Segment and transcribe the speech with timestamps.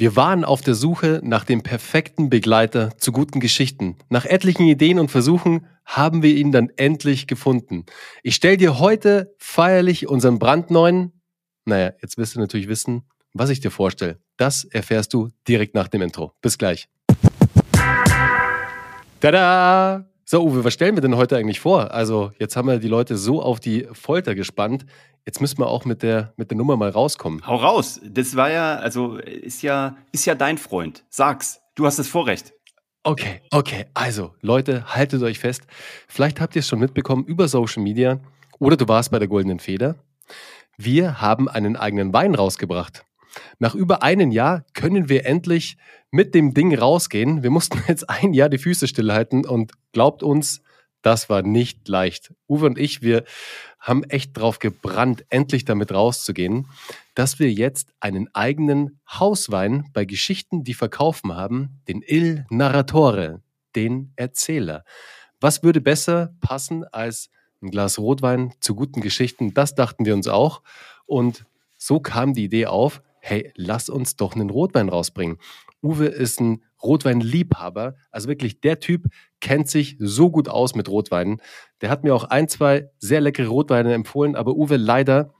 [0.00, 3.98] Wir waren auf der Suche nach dem perfekten Begleiter zu guten Geschichten.
[4.08, 7.84] Nach etlichen Ideen und Versuchen haben wir ihn dann endlich gefunden.
[8.22, 11.20] Ich stelle dir heute feierlich unseren brandneuen,
[11.66, 13.02] naja, jetzt wirst du natürlich wissen,
[13.34, 14.18] was ich dir vorstelle.
[14.38, 16.32] Das erfährst du direkt nach dem Intro.
[16.40, 16.88] Bis gleich.
[19.20, 20.06] Tada!
[20.32, 21.90] So, Uwe, was stellen wir denn heute eigentlich vor?
[21.90, 24.86] Also, jetzt haben wir die Leute so auf die Folter gespannt.
[25.26, 27.44] Jetzt müssen wir auch mit der, mit der Nummer mal rauskommen.
[27.44, 28.00] Hau raus.
[28.04, 31.02] Das war ja, also, ist ja, ist ja dein Freund.
[31.08, 31.60] Sag's.
[31.74, 32.52] Du hast das Vorrecht.
[33.02, 33.86] Okay, okay.
[33.92, 35.62] Also, Leute, haltet euch fest.
[36.06, 38.20] Vielleicht habt ihr es schon mitbekommen über Social Media
[38.60, 39.96] oder du warst bei der Goldenen Feder.
[40.76, 43.04] Wir haben einen eigenen Wein rausgebracht.
[43.58, 45.76] Nach über einem Jahr können wir endlich
[46.10, 47.42] mit dem Ding rausgehen.
[47.42, 50.62] Wir mussten jetzt ein Jahr die Füße stillhalten und glaubt uns,
[51.02, 52.34] das war nicht leicht.
[52.46, 53.24] Uwe und ich, wir
[53.78, 56.66] haben echt drauf gebrannt, endlich damit rauszugehen,
[57.14, 63.42] dass wir jetzt einen eigenen Hauswein bei Geschichten, die verkaufen haben, den Il Narratore,
[63.74, 64.84] den Erzähler.
[65.40, 67.30] Was würde besser passen als
[67.62, 69.54] ein Glas Rotwein zu guten Geschichten?
[69.54, 70.62] Das dachten wir uns auch.
[71.06, 71.46] Und
[71.78, 75.38] so kam die Idee auf, hey, lass uns doch einen Rotwein rausbringen.
[75.82, 79.06] Uwe ist ein Rotweinliebhaber, also wirklich der Typ
[79.40, 81.40] kennt sich so gut aus mit Rotweinen.
[81.80, 85.32] Der hat mir auch ein, zwei sehr leckere Rotweine empfohlen, aber Uwe, leider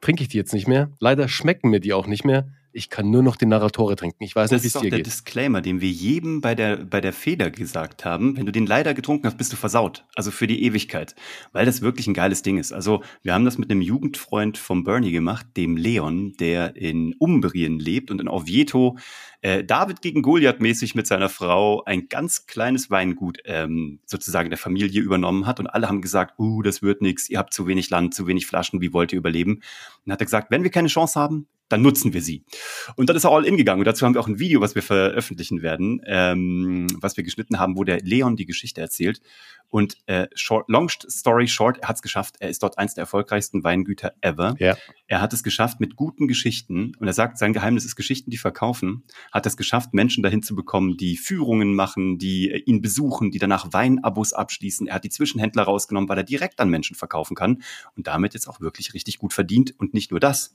[0.00, 0.90] trinke ich die jetzt nicht mehr.
[0.98, 4.22] Leider schmecken mir die auch nicht mehr ich kann nur noch den Narratore trinken.
[4.22, 4.92] Ich weiß das nicht, wie es dir geht.
[5.06, 8.36] Das ist der Disclaimer, den wir jedem bei der, bei der Feder gesagt haben.
[8.36, 10.04] Wenn du den leider getrunken hast, bist du versaut.
[10.14, 11.14] Also für die Ewigkeit.
[11.52, 12.72] Weil das wirklich ein geiles Ding ist.
[12.72, 17.78] Also wir haben das mit einem Jugendfreund vom Bernie gemacht, dem Leon, der in Umbrien
[17.78, 18.96] lebt und in Oviedo
[19.42, 24.58] äh, David gegen Goliath mäßig mit seiner Frau ein ganz kleines Weingut ähm, sozusagen der
[24.58, 27.88] Familie übernommen hat und alle haben gesagt, uh, das wird nichts, ihr habt zu wenig
[27.90, 29.54] Land, zu wenig Flaschen, wie wollt ihr überleben?
[29.54, 29.62] Und
[30.04, 32.44] dann hat er gesagt, wenn wir keine Chance haben, dann nutzen wir sie.
[32.96, 33.80] Und dann ist er all in gegangen.
[33.80, 37.58] Und dazu haben wir auch ein Video, was wir veröffentlichen werden, ähm, was wir geschnitten
[37.58, 39.22] haben, wo der Leon die Geschichte erzählt.
[39.68, 42.34] Und äh, short, long story short, er hat es geschafft.
[42.40, 44.56] Er ist dort eins der erfolgreichsten Weingüter ever.
[44.58, 44.76] Ja.
[45.06, 46.92] Er hat es geschafft mit guten Geschichten.
[46.98, 49.04] Und er sagt, sein Geheimnis ist Geschichten, die verkaufen.
[49.30, 53.38] Hat es geschafft, Menschen dahin zu bekommen, die Führungen machen, die äh, ihn besuchen, die
[53.38, 54.88] danach Weinabos abschließen.
[54.88, 57.62] Er hat die Zwischenhändler rausgenommen, weil er direkt an Menschen verkaufen kann.
[57.94, 59.78] Und damit jetzt auch wirklich richtig gut verdient.
[59.78, 60.52] Und nicht nur das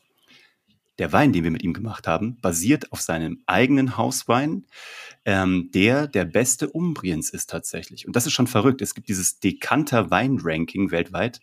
[1.00, 4.66] der Wein, den wir mit ihm gemacht haben, basiert auf seinem eigenen Hauswein,
[5.26, 8.08] ähm, der der beste Umbriens ist tatsächlich.
[8.08, 8.82] Und das ist schon verrückt.
[8.82, 11.42] Es gibt dieses Dekanter Wein-Ranking weltweit.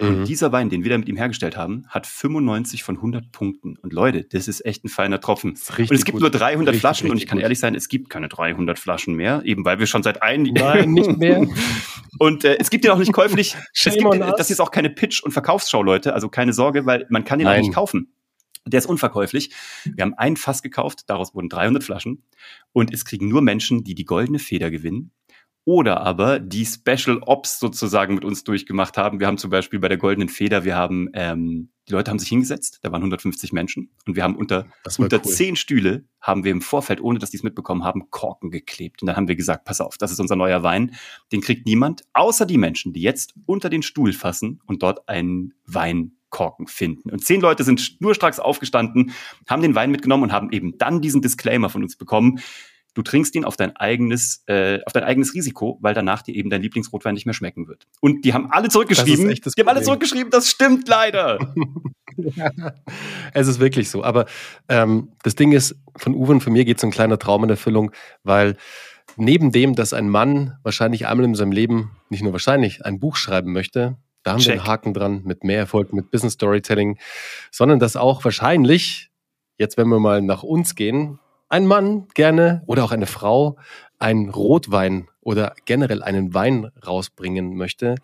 [0.00, 0.24] Und mhm.
[0.24, 3.76] dieser Wein, den wir da mit ihm hergestellt haben, hat 95 von 100 Punkten.
[3.76, 5.50] Und Leute, das ist echt ein feiner Tropfen.
[5.50, 6.20] Und es gibt gut.
[6.22, 7.42] nur 300 richtig, Flaschen richtig und ich kann gut.
[7.42, 10.92] ehrlich sein, es gibt keine 300 Flaschen mehr, eben weil wir schon seit einem Nein,
[10.92, 11.46] nicht mehr.
[12.18, 13.56] und äh, es gibt den auch nicht käuflich.
[13.74, 16.14] es gibt, das ist auch keine Pitch- und Verkaufsschau, Leute.
[16.14, 17.58] Also keine Sorge, weil man kann den Nein.
[17.58, 18.10] auch nicht kaufen.
[18.66, 19.54] Der ist unverkäuflich.
[19.84, 22.24] Wir haben ein Fass gekauft, daraus wurden 300 Flaschen.
[22.72, 25.12] Und es kriegen nur Menschen, die die goldene Feder gewinnen.
[25.64, 29.20] Oder aber die Special Ops sozusagen mit uns durchgemacht haben.
[29.20, 32.30] Wir haben zum Beispiel bei der goldenen Feder, wir haben, ähm, die Leute haben sich
[32.30, 33.90] hingesetzt, da waren 150 Menschen.
[34.06, 34.66] Und wir haben unter,
[34.96, 35.32] unter cool.
[35.32, 39.02] 10 Stühle, haben wir im Vorfeld, ohne dass die es mitbekommen haben, Korken geklebt.
[39.02, 40.94] Und dann haben wir gesagt, pass auf, das ist unser neuer Wein.
[41.30, 45.52] Den kriegt niemand, außer die Menschen, die jetzt unter den Stuhl fassen und dort einen
[45.66, 47.10] Wein Korken finden.
[47.10, 49.12] Und zehn Leute sind schnurstracks aufgestanden,
[49.48, 52.40] haben den Wein mitgenommen und haben eben dann diesen Disclaimer von uns bekommen.
[52.94, 56.50] Du trinkst ihn auf dein eigenes, äh, auf dein eigenes Risiko, weil danach dir eben
[56.50, 57.86] dein Lieblingsrotwein nicht mehr schmecken wird.
[58.00, 59.28] Und die haben alle zurückgeschrieben.
[59.28, 61.54] die haben alle zurückgeschrieben, das stimmt leider.
[63.34, 64.02] es ist wirklich so.
[64.02, 64.26] Aber
[64.68, 67.50] ähm, das Ding ist, von Uwe und von mir geht so ein kleiner Traum in
[67.50, 67.92] Erfüllung,
[68.22, 68.56] weil
[69.16, 73.16] neben dem, dass ein Mann wahrscheinlich einmal in seinem Leben, nicht nur wahrscheinlich, ein Buch
[73.16, 74.54] schreiben möchte, da haben Check.
[74.54, 76.98] wir einen Haken dran mit mehr Erfolg, mit Business Storytelling,
[77.50, 79.10] sondern dass auch wahrscheinlich,
[79.58, 83.56] jetzt wenn wir mal nach uns gehen, ein Mann gerne oder auch eine Frau
[83.98, 87.96] einen Rotwein oder generell einen Wein rausbringen möchte,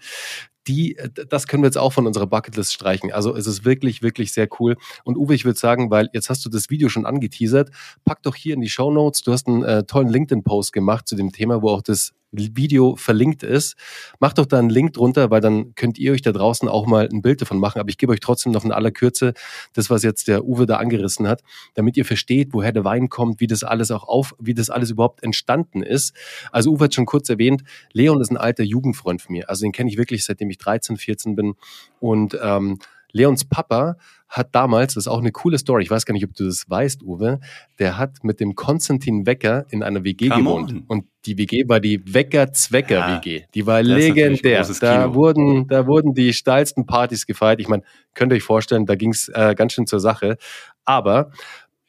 [0.67, 0.97] die,
[1.29, 3.13] das können wir jetzt auch von unserer Bucketlist streichen.
[3.13, 4.77] Also es ist wirklich, wirklich sehr cool.
[5.05, 7.71] Und Uwe, ich würde sagen, weil jetzt hast du das Video schon angeteasert,
[8.05, 9.23] pack doch hier in die Show Notes.
[9.23, 13.43] Du hast einen äh, tollen LinkedIn-Post gemacht zu dem Thema, wo auch das Video verlinkt
[13.43, 13.77] ist.
[14.19, 17.09] Macht doch da einen Link drunter, weil dann könnt ihr euch da draußen auch mal
[17.11, 17.81] ein Bild davon machen.
[17.81, 19.33] Aber ich gebe euch trotzdem noch in aller Kürze
[19.73, 21.43] das, was jetzt der Uwe da angerissen hat,
[21.75, 24.91] damit ihr versteht, woher der Wein kommt, wie das alles auch auf, wie das alles
[24.91, 26.15] überhaupt entstanden ist.
[26.53, 27.63] Also Uwe hat schon kurz erwähnt,
[27.93, 29.49] Leon ist ein alter Jugendfreund von mir.
[29.49, 31.55] Also den kenne ich wirklich, seitdem ich 13, 14 bin.
[32.01, 32.79] Und ähm,
[33.13, 33.97] Leons Papa
[34.29, 36.69] hat damals, das ist auch eine coole Story, ich weiß gar nicht, ob du das
[36.69, 37.41] weißt, Uwe,
[37.79, 40.73] der hat mit dem Konstantin Wecker in einer WG Come gewohnt.
[40.73, 40.85] On.
[40.89, 43.45] Und die WG war die Wecker-Zwecker-WG.
[43.55, 44.67] Die war legendär.
[44.81, 47.61] Da wurden, da wurden die steilsten Partys gefeiert.
[47.61, 47.83] Ich meine,
[48.15, 50.37] könnt ihr euch vorstellen, da ging es äh, ganz schön zur Sache.
[50.85, 51.31] Aber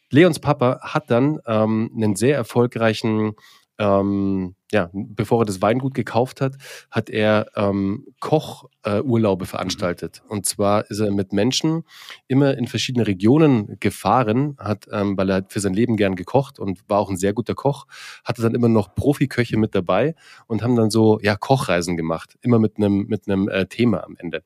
[0.09, 3.33] Leons Papa hat dann ähm, einen sehr erfolgreichen
[3.77, 6.55] ähm, ja, bevor er das Weingut gekauft hat,
[6.91, 10.23] hat er ähm, Kochurlaube äh, veranstaltet.
[10.27, 11.83] Und zwar ist er mit Menschen
[12.27, 16.81] immer in verschiedene Regionen gefahren, hat, ähm, weil er für sein Leben gern gekocht und
[16.89, 17.85] war auch ein sehr guter Koch,
[18.25, 20.15] hatte dann immer noch Profiköche mit dabei
[20.47, 24.15] und haben dann so ja Kochreisen gemacht, immer mit einem mit einem äh, Thema am
[24.17, 24.43] Ende.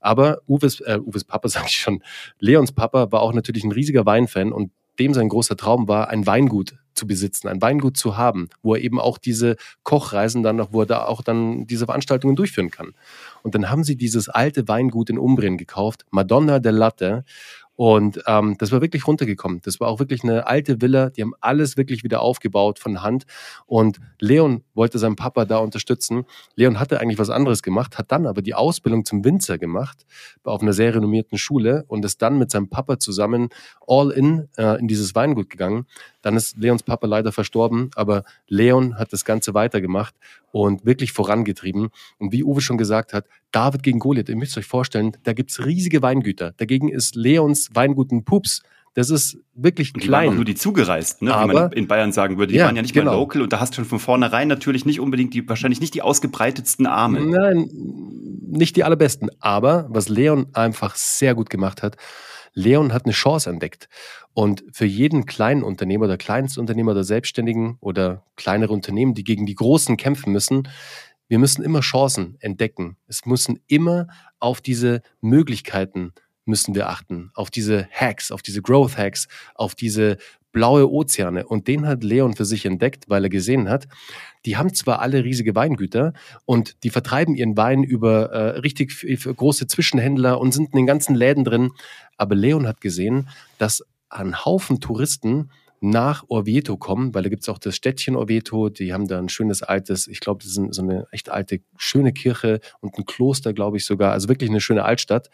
[0.00, 2.02] Aber Uwes, äh, Uwes Papa, sag ich schon,
[2.38, 4.70] Leons Papa war auch natürlich ein riesiger Weinfan und
[5.00, 8.80] dem sein großer Traum war, ein Weingut zu besitzen, ein Weingut zu haben, wo er
[8.80, 12.92] eben auch diese Kochreisen dann noch, wo er da auch dann diese Veranstaltungen durchführen kann.
[13.42, 17.24] Und dann haben sie dieses alte Weingut in Umbrien gekauft, Madonna del Latte.
[17.76, 19.60] Und ähm, das war wirklich runtergekommen.
[19.62, 21.10] Das war auch wirklich eine alte Villa.
[21.10, 23.24] Die haben alles wirklich wieder aufgebaut von Hand.
[23.66, 26.24] Und Leon wollte seinen Papa da unterstützen.
[26.54, 30.06] Leon hatte eigentlich was anderes gemacht, hat dann aber die Ausbildung zum Winzer gemacht
[30.42, 33.50] auf einer sehr renommierten Schule und ist dann mit seinem Papa zusammen
[33.86, 35.86] all in äh, in dieses Weingut gegangen.
[36.26, 40.12] Dann ist Leons Papa leider verstorben, aber Leon hat das Ganze weitergemacht
[40.50, 41.90] und wirklich vorangetrieben.
[42.18, 45.64] Und wie Uwe schon gesagt hat, David gegen Goliath, ihr müsst euch vorstellen, da gibt's
[45.64, 46.50] riesige Weingüter.
[46.56, 48.62] Dagegen ist Leons Weingut ein Pups.
[48.94, 50.24] Das ist wirklich und die klein.
[50.24, 51.32] Waren auch nur die zugereist, ne?
[51.32, 52.52] Aber, wie man in Bayern sagen würde.
[52.52, 53.12] Die Ja, waren ja nicht genau.
[53.12, 55.94] mal local und da hast du schon von vornherein natürlich nicht unbedingt die, wahrscheinlich nicht
[55.94, 57.20] die ausgebreitetsten Arme.
[57.20, 57.70] Nein,
[58.48, 59.30] nicht die allerbesten.
[59.38, 61.96] Aber was Leon einfach sehr gut gemacht hat,
[62.52, 63.88] Leon hat eine Chance entdeckt.
[64.36, 69.54] Und für jeden kleinen Unternehmer oder Kleinstunternehmer oder Selbstständigen oder kleinere Unternehmen, die gegen die
[69.54, 70.68] Großen kämpfen müssen,
[71.26, 72.98] wir müssen immer Chancen entdecken.
[73.06, 76.12] Es müssen immer auf diese Möglichkeiten
[76.44, 80.18] müssen wir achten, auf diese Hacks, auf diese Growth Hacks, auf diese
[80.52, 81.46] blaue Ozeane.
[81.46, 83.88] Und den hat Leon für sich entdeckt, weil er gesehen hat,
[84.44, 86.12] die haben zwar alle riesige Weingüter
[86.44, 88.92] und die vertreiben ihren Wein über äh, richtig
[89.24, 91.70] große Zwischenhändler und sind in den ganzen Läden drin.
[92.18, 95.50] Aber Leon hat gesehen, dass ein Haufen Touristen
[95.80, 99.62] nach Orvieto kommen, weil da gibt's auch das Städtchen Orvieto, die haben da ein schönes
[99.62, 103.76] altes, ich glaube, das ist so eine echt alte, schöne Kirche und ein Kloster, glaube
[103.76, 105.30] ich sogar, also wirklich eine schöne Altstadt.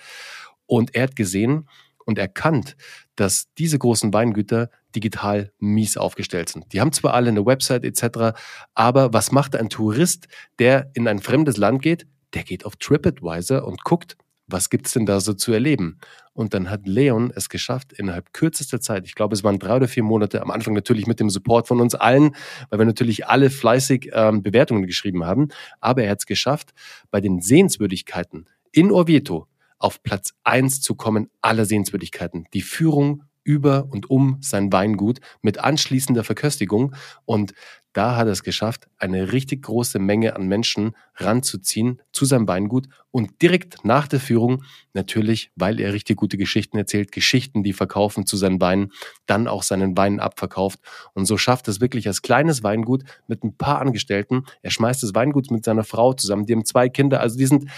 [0.66, 1.69] Und er hat gesehen
[2.04, 2.76] und erkannt,
[3.14, 6.72] dass diese großen Weingüter digital mies aufgestellt sind.
[6.72, 8.36] Die haben zwar alle eine Website etc.,
[8.75, 10.28] aber was macht ein Tourist,
[10.58, 12.06] der in ein fremdes Land geht?
[12.34, 14.16] Der geht auf TripAdvisor und guckt,
[14.52, 15.99] was gibt's denn da so zu erleben?
[16.34, 19.88] Und dann hat Leon es geschafft, innerhalb kürzester Zeit, ich glaube, es waren drei oder
[19.88, 22.34] vier Monate, am Anfang natürlich mit dem Support von uns allen,
[22.70, 25.49] weil wir natürlich alle fleißig ähm, Bewertungen geschrieben haben,
[25.81, 26.72] aber er hat es geschafft,
[27.10, 29.46] bei den Sehenswürdigkeiten in Orvieto
[29.78, 32.46] auf Platz eins zu kommen aller Sehenswürdigkeiten.
[32.54, 36.94] Die Führung über und um sein Weingut mit anschließender Verköstigung.
[37.24, 37.52] Und
[37.92, 42.88] da hat er es geschafft, eine richtig große Menge an Menschen ranzuziehen zu seinem Weingut
[43.10, 48.24] und direkt nach der Führung natürlich, weil er richtig gute Geschichten erzählt, Geschichten, die verkaufen
[48.24, 48.92] zu seinen Weinen,
[49.26, 50.80] dann auch seinen Wein abverkauft.
[51.12, 54.44] Und so schafft es wirklich als kleines Weingut mit ein paar Angestellten.
[54.62, 56.46] Er schmeißt das Weingut mit seiner Frau zusammen.
[56.46, 57.68] Die haben zwei Kinder, also die sind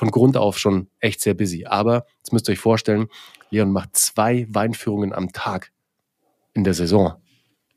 [0.00, 1.66] von Grund auf schon echt sehr busy.
[1.66, 3.08] Aber jetzt müsst ihr euch vorstellen,
[3.50, 5.72] Leon macht zwei Weinführungen am Tag
[6.54, 7.16] in der Saison.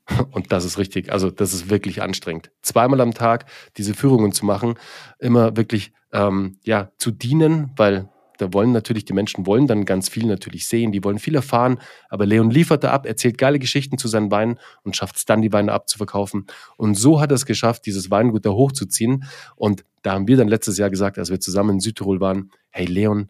[0.31, 2.49] Und das ist richtig, also das ist wirklich anstrengend.
[2.61, 4.75] Zweimal am Tag diese Führungen zu machen,
[5.19, 10.09] immer wirklich ähm, ja zu dienen, weil da wollen natürlich die Menschen wollen dann ganz
[10.09, 11.79] viel natürlich sehen, die wollen viel erfahren.
[12.09, 15.41] Aber Leon liefert da ab, erzählt geile Geschichten zu seinen Weinen und schafft es dann,
[15.41, 16.47] die Weine abzuverkaufen.
[16.77, 19.25] Und so hat er es geschafft, dieses Weingut da hochzuziehen.
[19.55, 22.85] Und da haben wir dann letztes Jahr gesagt, als wir zusammen in Südtirol waren, hey
[22.85, 23.29] Leon,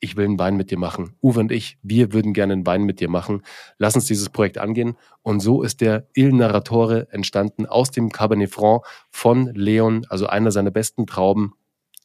[0.00, 1.14] ich will einen Wein mit dir machen.
[1.22, 3.42] Uwe und ich, wir würden gerne einen Wein mit dir machen.
[3.78, 4.96] Lass uns dieses Projekt angehen.
[5.22, 10.50] Und so ist der Il Narratore entstanden aus dem Cabernet Franc von Leon, also einer
[10.50, 11.54] seiner besten Trauben,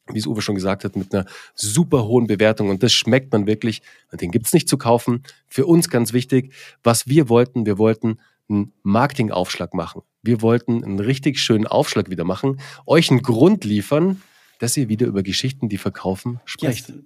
[0.08, 2.70] wie es Uwe schon gesagt hat, mit einer super hohen Bewertung.
[2.70, 3.82] Und das schmeckt man wirklich.
[4.12, 5.24] Und den gibt's nicht zu kaufen.
[5.48, 6.54] Für uns ganz wichtig,
[6.84, 10.02] was wir wollten, wir wollten einen Marketingaufschlag machen.
[10.22, 14.22] Wir wollten einen richtig schönen Aufschlag wieder machen, euch einen Grund liefern,
[14.60, 16.90] dass ihr wieder über Geschichten, die verkaufen, sprecht.
[16.90, 17.00] Yes.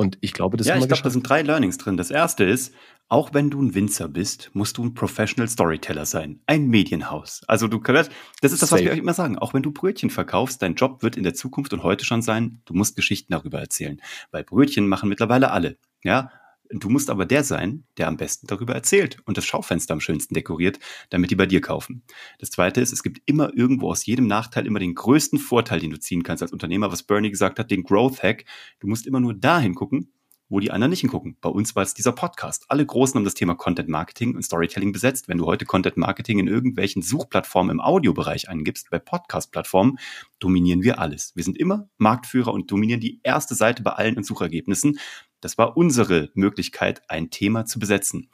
[0.00, 1.96] Und ich glaube, das ja, ich glaube, da sind drei Learnings drin.
[1.96, 2.72] Das erste ist,
[3.08, 6.40] auch wenn du ein Winzer bist, musst du ein Professional Storyteller sein.
[6.46, 7.42] Ein Medienhaus.
[7.48, 8.84] Also du kannst, das ist das, was Safe.
[8.84, 9.38] wir euch immer sagen.
[9.38, 12.62] Auch wenn du Brötchen verkaufst, dein Job wird in der Zukunft und heute schon sein,
[12.64, 14.00] du musst Geschichten darüber erzählen.
[14.30, 15.78] Weil Brötchen machen mittlerweile alle.
[16.04, 16.30] Ja.
[16.70, 20.34] Du musst aber der sein, der am besten darüber erzählt und das Schaufenster am schönsten
[20.34, 20.78] dekoriert,
[21.10, 22.02] damit die bei dir kaufen.
[22.38, 25.90] Das zweite ist, es gibt immer irgendwo aus jedem Nachteil immer den größten Vorteil, den
[25.90, 28.44] du ziehen kannst als Unternehmer, was Bernie gesagt hat, den Growth Hack.
[28.80, 30.12] Du musst immer nur dahin gucken,
[30.48, 31.36] wo die anderen nicht hingucken.
[31.40, 32.64] Bei uns war es dieser Podcast.
[32.68, 35.28] Alle Großen haben das Thema Content Marketing und Storytelling besetzt.
[35.28, 39.98] Wenn du heute Content Marketing in irgendwelchen Suchplattformen im Audiobereich eingibst, bei Podcast-Plattformen,
[40.38, 41.32] dominieren wir alles.
[41.36, 44.98] Wir sind immer Marktführer und dominieren die erste Seite bei allen Suchergebnissen.
[45.40, 48.30] Das war unsere Möglichkeit, ein Thema zu besetzen.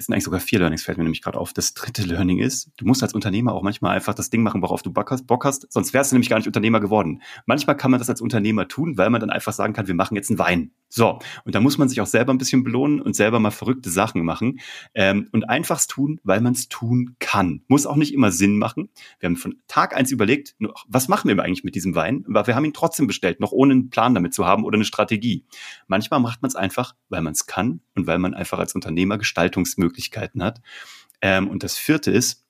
[0.00, 1.52] Es sind eigentlich sogar vier Learnings, fällt mir nämlich gerade auf.
[1.52, 4.80] Das dritte Learning ist, du musst als Unternehmer auch manchmal einfach das Ding machen, worauf
[4.80, 5.10] du Bock
[5.44, 7.20] hast, sonst wärst du nämlich gar nicht Unternehmer geworden.
[7.44, 10.16] Manchmal kann man das als Unternehmer tun, weil man dann einfach sagen kann, wir machen
[10.16, 10.70] jetzt einen Wein.
[10.88, 13.90] So, und da muss man sich auch selber ein bisschen belohnen und selber mal verrückte
[13.90, 14.58] Sachen machen
[14.94, 17.62] ähm, und einfach's tun, weil man es tun kann.
[17.68, 18.88] Muss auch nicht immer Sinn machen.
[19.20, 20.56] Wir haben von Tag eins überlegt,
[20.88, 22.24] was machen wir eigentlich mit diesem Wein?
[22.26, 24.84] Aber wir haben ihn trotzdem bestellt, noch ohne einen Plan damit zu haben oder eine
[24.86, 25.44] Strategie.
[25.88, 29.18] Manchmal macht man es einfach, weil man es kann und weil man einfach als Unternehmer
[29.18, 29.89] Gestaltungsmöglichkeiten
[30.42, 30.60] hat.
[31.22, 32.44] Ähm, und das vierte ist,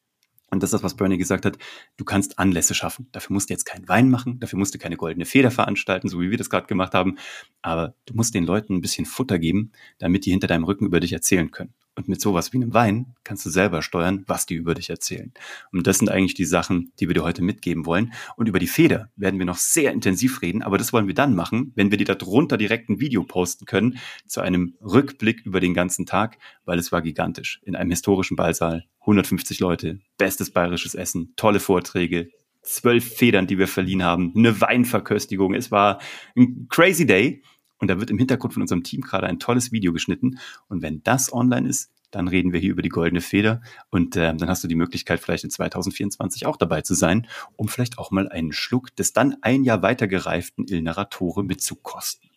[0.50, 1.58] und das ist das, was Bernie gesagt hat,
[1.96, 3.08] du kannst Anlässe schaffen.
[3.12, 6.20] Dafür musst du jetzt keinen Wein machen, dafür musst du keine goldene Feder veranstalten, so
[6.20, 7.18] wie wir das gerade gemacht haben.
[7.62, 10.98] Aber du musst den Leuten ein bisschen Futter geben, damit die hinter deinem Rücken über
[10.98, 11.72] dich erzählen können.
[12.00, 15.34] Und mit sowas wie einem Wein kannst du selber steuern, was die über dich erzählen.
[15.70, 18.14] Und das sind eigentlich die Sachen, die wir dir heute mitgeben wollen.
[18.36, 21.34] Und über die Feder werden wir noch sehr intensiv reden, aber das wollen wir dann
[21.34, 25.74] machen, wenn wir dir darunter direkt ein Video posten können zu einem Rückblick über den
[25.74, 27.60] ganzen Tag, weil es war gigantisch.
[27.64, 32.30] In einem historischen Ballsaal, 150 Leute, bestes bayerisches Essen, tolle Vorträge,
[32.62, 35.52] zwölf Federn, die wir verliehen haben, eine Weinverköstigung.
[35.52, 36.00] Es war
[36.34, 37.42] ein crazy day.
[37.80, 40.38] Und da wird im Hintergrund von unserem Team gerade ein tolles Video geschnitten.
[40.68, 44.34] Und wenn das online ist, dann reden wir hier über die goldene Feder und äh,
[44.34, 48.10] dann hast du die Möglichkeit, vielleicht in 2024 auch dabei zu sein, um vielleicht auch
[48.10, 52.28] mal einen Schluck des dann ein Jahr weiter gereiften Il Narratore mitzukosten.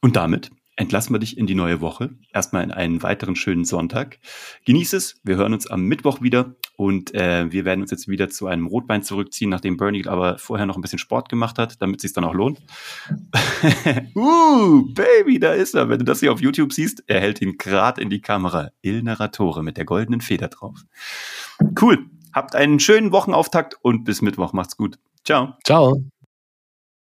[0.00, 2.10] Und damit entlassen wir dich in die neue Woche.
[2.32, 4.18] Erstmal in einen weiteren schönen Sonntag.
[4.64, 5.20] Genieß es.
[5.22, 8.66] Wir hören uns am Mittwoch wieder und äh, wir werden uns jetzt wieder zu einem
[8.66, 12.12] Rotwein zurückziehen, nachdem Bernie aber vorher noch ein bisschen Sport gemacht hat, damit es sich
[12.12, 12.60] dann auch lohnt.
[14.14, 15.88] uh, Baby, da ist er.
[15.88, 18.70] Wenn du das hier auf YouTube siehst, er hält ihn gerade in die Kamera.
[18.82, 20.80] Il Narratore mit der goldenen Feder drauf.
[21.80, 22.06] Cool.
[22.32, 24.52] Habt einen schönen Wochenauftakt und bis Mittwoch.
[24.52, 24.98] Macht's gut.
[25.24, 25.54] Ciao.
[25.64, 26.04] Ciao.